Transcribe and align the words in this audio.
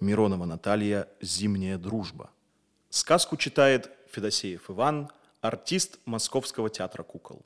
Миронова 0.00 0.46
Наталья 0.46 1.08
«Зимняя 1.20 1.76
дружба». 1.76 2.30
Сказку 2.88 3.36
читает 3.36 3.90
Федосеев 4.10 4.70
Иван, 4.70 5.10
артист 5.42 5.98
Московского 6.06 6.70
театра 6.70 7.02
кукол. 7.02 7.44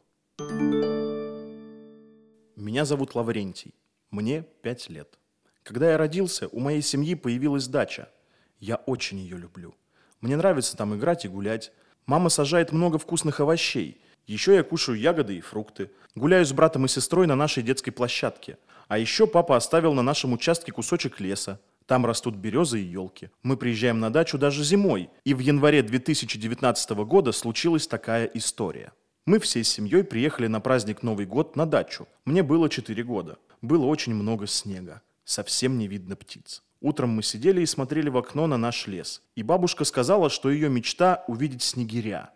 Меня 2.54 2.84
зовут 2.84 3.16
Лаврентий. 3.16 3.74
Мне 4.12 4.44
пять 4.62 4.88
лет. 4.88 5.18
Когда 5.64 5.90
я 5.90 5.98
родился, 5.98 6.46
у 6.46 6.60
моей 6.60 6.80
семьи 6.80 7.16
появилась 7.16 7.66
дача. 7.66 8.08
Я 8.60 8.76
очень 8.76 9.18
ее 9.18 9.36
люблю. 9.36 9.74
Мне 10.20 10.36
нравится 10.36 10.76
там 10.76 10.94
играть 10.94 11.24
и 11.24 11.28
гулять. 11.28 11.72
Мама 12.06 12.28
сажает 12.28 12.70
много 12.70 12.98
вкусных 12.98 13.40
овощей. 13.40 14.00
Еще 14.28 14.54
я 14.54 14.62
кушаю 14.62 14.96
ягоды 14.96 15.36
и 15.36 15.40
фрукты. 15.40 15.90
Гуляю 16.14 16.46
с 16.46 16.52
братом 16.52 16.84
и 16.84 16.88
сестрой 16.88 17.26
на 17.26 17.34
нашей 17.34 17.64
детской 17.64 17.90
площадке. 17.90 18.58
А 18.86 18.96
еще 18.96 19.26
папа 19.26 19.56
оставил 19.56 19.92
на 19.92 20.02
нашем 20.02 20.32
участке 20.32 20.70
кусочек 20.70 21.18
леса. 21.18 21.58
Там 21.86 22.06
растут 22.06 22.36
березы 22.36 22.80
и 22.80 22.84
елки. 22.84 23.30
Мы 23.42 23.56
приезжаем 23.56 24.00
на 24.00 24.10
дачу 24.10 24.38
даже 24.38 24.64
зимой. 24.64 25.10
И 25.24 25.34
в 25.34 25.40
январе 25.40 25.82
2019 25.82 26.90
года 27.04 27.32
случилась 27.32 27.86
такая 27.86 28.24
история. 28.26 28.92
Мы 29.26 29.38
всей 29.38 29.64
семьей 29.64 30.04
приехали 30.04 30.46
на 30.46 30.60
праздник 30.60 31.02
Новый 31.02 31.26
год 31.26 31.56
на 31.56 31.66
дачу. 31.66 32.08
Мне 32.24 32.42
было 32.42 32.68
4 32.68 33.02
года. 33.04 33.38
Было 33.60 33.86
очень 33.86 34.14
много 34.14 34.46
снега. 34.46 35.02
Совсем 35.24 35.78
не 35.78 35.88
видно 35.88 36.16
птиц. 36.16 36.62
Утром 36.80 37.10
мы 37.10 37.22
сидели 37.22 37.62
и 37.62 37.66
смотрели 37.66 38.10
в 38.10 38.16
окно 38.18 38.46
на 38.46 38.58
наш 38.58 38.86
лес. 38.86 39.22
И 39.36 39.42
бабушка 39.42 39.84
сказала, 39.84 40.28
что 40.28 40.50
ее 40.50 40.68
мечта– 40.68 41.24
увидеть 41.28 41.62
снегиря. 41.62 42.30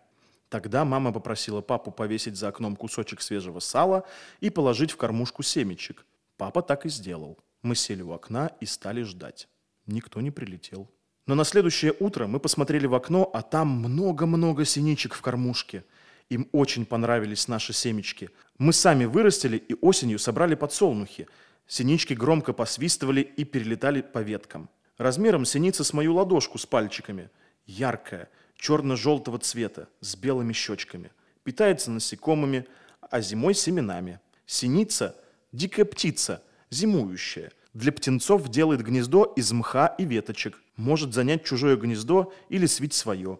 Тогда 0.49 0.85
мама 0.85 1.11
попросила 1.11 1.61
папу 1.61 1.91
повесить 1.91 2.35
за 2.35 2.47
окном 2.47 2.75
кусочек 2.75 3.21
свежего 3.21 3.59
сала 3.59 4.05
и 4.39 4.49
положить 4.49 4.91
в 4.91 4.97
кормушку 4.97 5.43
семечек. 5.43 6.05
Папа 6.37 6.63
так 6.63 6.87
и 6.87 6.89
сделал. 6.89 7.37
Мы 7.61 7.75
сели 7.75 8.01
у 8.01 8.11
окна 8.11 8.51
и 8.61 8.65
стали 8.65 9.01
ждать. 9.03 9.49
Никто 9.85 10.21
не 10.21 10.31
прилетел. 10.31 10.89
Но 11.25 11.35
на 11.35 11.43
следующее 11.43 11.93
утро 11.99 12.25
мы 12.25 12.39
посмотрели 12.39 12.87
в 12.87 12.95
окно, 12.95 13.29
а 13.33 13.41
там 13.41 13.67
много-много 13.67 14.63
синичек 14.65 15.13
в 15.13 15.21
кормушке. 15.21 15.83
Им 16.29 16.47
очень 16.53 16.85
понравились 16.85 17.47
наши 17.47 17.73
семечки. 17.73 18.29
Мы 18.57 18.71
сами 18.71 19.05
вырастили 19.05 19.57
и 19.57 19.75
осенью 19.81 20.19
собрали 20.19 20.55
подсолнухи. 20.55 21.27
Синички 21.67 22.13
громко 22.13 22.53
посвистывали 22.53 23.21
и 23.21 23.43
перелетали 23.43 24.01
по 24.01 24.19
веткам. 24.19 24.69
Размером 24.97 25.45
синица 25.45 25.83
с 25.83 25.93
мою 25.93 26.15
ладошку 26.15 26.57
с 26.57 26.65
пальчиками. 26.65 27.29
Яркая, 27.65 28.29
черно-желтого 28.55 29.37
цвета, 29.39 29.89
с 29.99 30.15
белыми 30.15 30.53
щечками. 30.53 31.11
Питается 31.43 31.91
насекомыми, 31.91 32.65
а 33.01 33.21
зимой 33.21 33.53
семенами. 33.53 34.19
Синица– 34.45 35.15
дикая 35.51 35.85
птица– 35.85 36.41
зимующая. 36.69 37.51
Для 37.73 37.91
птенцов 37.91 38.49
делает 38.49 38.81
гнездо 38.81 39.25
из 39.35 39.51
мха 39.51 39.87
и 39.97 40.05
веточек. 40.05 40.59
Может 40.75 41.13
занять 41.13 41.43
чужое 41.43 41.75
гнездо 41.75 42.33
или 42.49 42.65
свить 42.65 42.93
свое. 42.93 43.39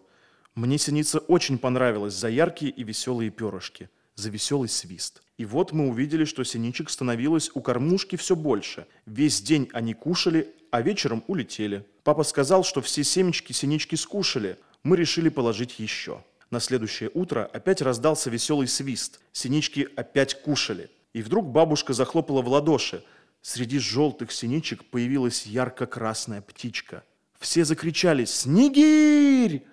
Мне 0.54 0.78
синица 0.78 1.18
очень 1.18 1.58
понравилась 1.58 2.14
за 2.14 2.28
яркие 2.28 2.70
и 2.70 2.84
веселые 2.84 3.30
перышки, 3.30 3.90
за 4.14 4.30
веселый 4.30 4.68
свист. 4.68 5.22
И 5.36 5.44
вот 5.44 5.72
мы 5.72 5.88
увидели, 5.88 6.24
что 6.24 6.44
синичек 6.44 6.90
становилось 6.90 7.50
у 7.54 7.60
кормушки 7.60 8.16
все 8.16 8.36
больше. 8.36 8.86
Весь 9.06 9.40
день 9.42 9.68
они 9.72 9.94
кушали, 9.94 10.54
а 10.70 10.82
вечером 10.82 11.24
улетели. 11.26 11.84
Папа 12.04 12.22
сказал, 12.22 12.62
что 12.62 12.80
все 12.82 13.02
семечки 13.02 13.52
синички 13.52 13.96
скушали. 13.96 14.58
Мы 14.84 14.96
решили 14.96 15.28
положить 15.28 15.78
еще. 15.80 16.22
На 16.50 16.60
следующее 16.60 17.10
утро 17.14 17.48
опять 17.52 17.82
раздался 17.82 18.30
веселый 18.30 18.68
свист. 18.68 19.20
Синички 19.32 19.88
опять 19.96 20.40
кушали. 20.42 20.90
И 21.12 21.22
вдруг 21.22 21.46
бабушка 21.46 21.92
захлопала 21.92 22.42
в 22.42 22.48
ладоши. 22.48 23.02
Среди 23.42 23.78
желтых 23.78 24.32
синичек 24.32 24.84
появилась 24.84 25.46
ярко-красная 25.46 26.42
птичка. 26.42 27.04
Все 27.38 27.64
закричали 27.64 28.26
«Снегирь!». 28.26 29.66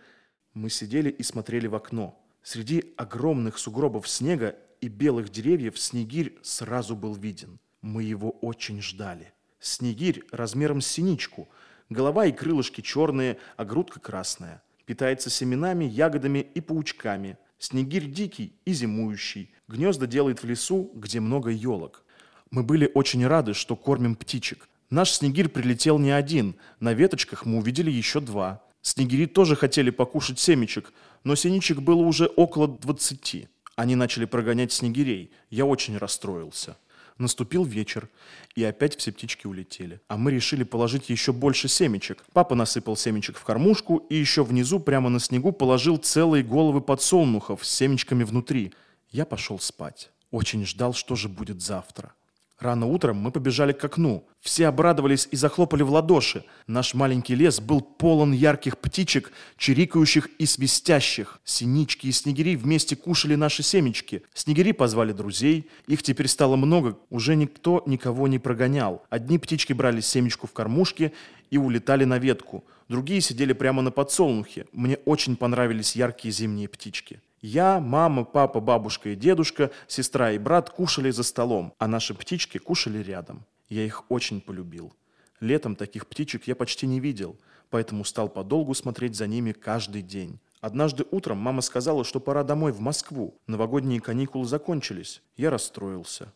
Мы 0.53 0.69
сидели 0.69 1.09
и 1.09 1.21
смотрели 1.21 1.67
в 1.67 1.75
окно. 1.75 2.17
Среди 2.41 2.93
огромных 2.95 3.57
сугробов 3.57 4.07
снега 4.07 4.55
и 4.79 4.87
белых 4.87 5.29
деревьев 5.29 5.77
снегирь 5.77 6.37
сразу 6.41 6.95
был 6.95 7.13
виден. 7.13 7.59
Мы 7.81 8.03
его 8.03 8.31
очень 8.31 8.81
ждали. 8.81 9.33
Снегирь 9.59 10.23
размером 10.31 10.79
с 10.79 10.87
синичку. 10.87 11.49
Голова 11.89 12.25
и 12.25 12.31
крылышки 12.31 12.79
черные, 12.79 13.37
а 13.57 13.65
грудка 13.65 13.99
красная. 13.99 14.63
Питается 14.85 15.29
семенами, 15.29 15.83
ягодами 15.83 16.39
и 16.39 16.61
паучками. 16.61 17.37
Снегирь 17.59 18.05
дикий 18.05 18.55
и 18.63 18.71
зимующий. 18.71 19.53
Гнезда 19.67 20.07
делает 20.07 20.41
в 20.41 20.45
лесу, 20.45 20.89
где 20.95 21.19
много 21.19 21.49
елок. 21.49 22.05
Мы 22.51 22.63
были 22.63 22.89
очень 22.93 23.25
рады, 23.25 23.53
что 23.53 23.75
кормим 23.75 24.15
птичек. 24.15 24.69
Наш 24.89 25.11
снегирь 25.11 25.49
прилетел 25.49 25.99
не 25.99 26.11
один, 26.11 26.55
на 26.79 26.93
веточках 26.93 27.45
мы 27.45 27.57
увидели 27.57 27.91
еще 27.91 28.21
два. 28.21 28.61
Снегири 28.81 29.25
тоже 29.25 29.55
хотели 29.57 29.89
покушать 29.89 30.39
семечек, 30.39 30.93
но 31.25 31.35
синичек 31.35 31.79
было 31.79 32.01
уже 32.01 32.27
около 32.27 32.67
двадцати. 32.69 33.49
Они 33.75 33.95
начали 33.95 34.25
прогонять 34.25 34.71
снегирей. 34.71 35.31
Я 35.49 35.65
очень 35.65 35.97
расстроился. 35.97 36.77
Наступил 37.17 37.65
вечер, 37.65 38.09
и 38.55 38.63
опять 38.63 38.95
все 38.95 39.11
птички 39.11 39.45
улетели. 39.45 39.99
А 40.07 40.17
мы 40.17 40.31
решили 40.31 40.63
положить 40.63 41.09
еще 41.09 41.33
больше 41.33 41.67
семечек. 41.67 42.23
Папа 42.31 42.55
насыпал 42.55 42.95
семечек 42.95 43.37
в 43.37 43.43
кормушку 43.43 43.97
и 44.09 44.15
еще 44.15 44.43
внизу, 44.43 44.79
прямо 44.79 45.09
на 45.09 45.19
снегу, 45.19 45.51
положил 45.51 45.97
целые 45.97 46.43
головы 46.43 46.79
подсолнухов 46.79 47.65
с 47.65 47.69
семечками 47.69 48.23
внутри. 48.23 48.73
Я 49.09 49.25
пошел 49.25 49.59
спать. 49.59 50.11
Очень 50.31 50.65
ждал, 50.65 50.93
что 50.93 51.15
же 51.15 51.27
будет 51.27 51.61
завтра. 51.61 52.13
Рано 52.59 52.87
утром 52.87 53.17
мы 53.17 53.31
побежали 53.31 53.71
к 53.71 53.83
окну. 53.83 54.27
Все 54.41 54.67
обрадовались 54.67 55.27
и 55.29 55.35
захлопали 55.35 55.83
в 55.83 55.91
ладоши. 55.91 56.43
Наш 56.65 56.95
маленький 56.95 57.35
лес 57.35 57.59
был 57.59 57.81
полон 57.81 58.31
ярких 58.31 58.79
птичек, 58.79 59.31
чирикающих 59.57 60.27
и 60.39 60.47
свистящих. 60.47 61.39
Синички 61.43 62.07
и 62.07 62.11
снегири 62.11 62.55
вместе 62.55 62.95
кушали 62.95 63.35
наши 63.35 63.61
семечки. 63.61 64.23
Снегири 64.33 64.71
позвали 64.71 65.11
друзей. 65.11 65.69
Их 65.85 66.01
теперь 66.01 66.27
стало 66.27 66.55
много, 66.55 66.97
уже 67.11 67.35
никто 67.35 67.83
никого 67.85 68.27
не 68.27 68.39
прогонял. 68.39 69.05
Одни 69.11 69.37
птички 69.37 69.73
брали 69.73 70.01
семечку 70.01 70.47
в 70.47 70.53
кормушке 70.53 71.13
и 71.51 71.59
улетали 71.59 72.05
на 72.05 72.17
ветку. 72.17 72.63
Другие 72.89 73.21
сидели 73.21 73.53
прямо 73.53 73.83
на 73.83 73.91
подсолнухе. 73.91 74.65
Мне 74.71 74.97
очень 75.05 75.35
понравились 75.35 75.95
яркие 75.95 76.31
зимние 76.31 76.67
птички. 76.67 77.21
Я, 77.49 77.79
мама, 77.79 78.25
папа, 78.25 78.59
бабушка 78.59 79.11
и 79.11 79.15
дедушка, 79.15 79.71
сестра 79.87 80.33
и 80.33 80.37
брат 80.37 80.69
кушали 80.69 81.11
за 81.11 81.23
столом, 81.23 81.73
а 81.79 81.87
наши 81.87 82.13
птички 82.13 82.57
кушали 82.57 82.97
рядом. 82.97 83.45
Я 83.69 83.85
их 83.85 84.03
очень 84.11 84.41
полюбил. 84.41 84.93
Летом 85.39 85.77
таких 85.77 86.07
птичек 86.07 86.45
я 86.45 86.57
почти 86.57 86.87
не 86.87 86.99
видел, 86.99 87.39
поэтому 87.69 88.03
стал 88.03 88.27
подолгу 88.27 88.73
смотреть 88.73 89.15
за 89.15 89.27
ними 89.27 89.53
каждый 89.53 90.01
день. 90.01 90.41
Однажды 90.59 91.05
утром 91.09 91.37
мама 91.37 91.61
сказала, 91.61 92.03
что 92.03 92.19
пора 92.19 92.43
домой 92.43 92.73
в 92.73 92.81
Москву. 92.81 93.39
Новогодние 93.47 94.01
каникулы 94.01 94.45
закончились. 94.45 95.21
Я 95.37 95.49
расстроился. 95.49 96.33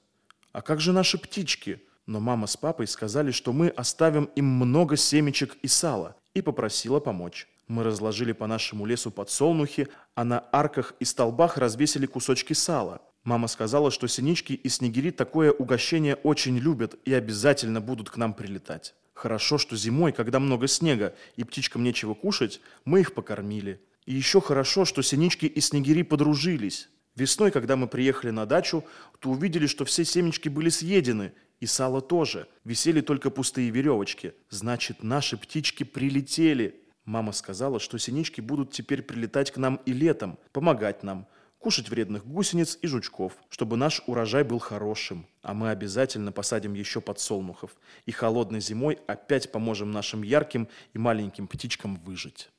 А 0.53 0.61
как 0.61 0.79
же 0.79 0.93
наши 0.93 1.17
птички? 1.17 1.81
Но 2.05 2.21
мама 2.21 2.47
с 2.47 2.55
папой 2.55 2.87
сказали, 2.87 3.31
что 3.31 3.51
мы 3.51 3.67
оставим 3.67 4.29
им 4.37 4.45
много 4.45 4.95
семечек 4.95 5.57
и 5.61 5.67
сала, 5.67 6.15
и 6.33 6.41
попросила 6.41 7.01
помочь. 7.01 7.49
Мы 7.71 7.83
разложили 7.83 8.33
по 8.33 8.47
нашему 8.47 8.85
лесу 8.85 9.11
подсолнухи, 9.11 9.87
а 10.13 10.25
на 10.25 10.43
арках 10.51 10.93
и 10.99 11.05
столбах 11.05 11.55
развесили 11.55 12.05
кусочки 12.05 12.51
сала. 12.51 13.01
Мама 13.23 13.47
сказала, 13.47 13.91
что 13.91 14.07
синички 14.07 14.51
и 14.51 14.67
снегири 14.67 15.11
такое 15.11 15.53
угощение 15.53 16.15
очень 16.15 16.57
любят 16.57 16.95
и 17.05 17.13
обязательно 17.13 17.79
будут 17.79 18.09
к 18.09 18.17
нам 18.17 18.33
прилетать. 18.33 18.93
Хорошо, 19.13 19.57
что 19.57 19.77
зимой, 19.77 20.11
когда 20.11 20.41
много 20.41 20.67
снега 20.67 21.15
и 21.37 21.45
птичкам 21.45 21.81
нечего 21.81 22.13
кушать, 22.13 22.59
мы 22.83 22.99
их 22.99 23.13
покормили. 23.13 23.81
И 24.05 24.13
еще 24.13 24.41
хорошо, 24.41 24.83
что 24.83 25.01
синички 25.01 25.45
и 25.45 25.61
снегири 25.61 26.03
подружились. 26.03 26.89
Весной, 27.15 27.51
когда 27.51 27.77
мы 27.77 27.87
приехали 27.87 28.31
на 28.31 28.45
дачу, 28.45 28.83
то 29.19 29.29
увидели, 29.29 29.67
что 29.67 29.85
все 29.85 30.03
семечки 30.03 30.49
были 30.49 30.67
съедены, 30.67 31.31
и 31.61 31.65
сало 31.67 32.01
тоже. 32.01 32.49
Висели 32.65 32.99
только 32.99 33.29
пустые 33.29 33.69
веревочки. 33.69 34.33
Значит, 34.49 35.03
наши 35.03 35.37
птички 35.37 35.85
прилетели. 35.85 36.81
Мама 37.11 37.33
сказала, 37.33 37.81
что 37.81 37.97
синички 37.97 38.39
будут 38.39 38.71
теперь 38.71 39.01
прилетать 39.01 39.51
к 39.51 39.57
нам 39.57 39.81
и 39.85 39.91
летом, 39.91 40.39
помогать 40.53 41.03
нам, 41.03 41.27
кушать 41.59 41.89
вредных 41.89 42.25
гусениц 42.25 42.77
и 42.81 42.87
жучков, 42.87 43.33
чтобы 43.49 43.75
наш 43.75 44.01
урожай 44.07 44.45
был 44.45 44.59
хорошим. 44.59 45.27
А 45.41 45.53
мы 45.53 45.71
обязательно 45.71 46.31
посадим 46.31 46.73
еще 46.73 47.01
подсолнухов. 47.01 47.75
И 48.05 48.13
холодной 48.13 48.61
зимой 48.61 48.97
опять 49.07 49.51
поможем 49.51 49.91
нашим 49.91 50.21
ярким 50.21 50.69
и 50.93 50.99
маленьким 50.99 51.49
птичкам 51.49 51.97
выжить. 51.97 52.49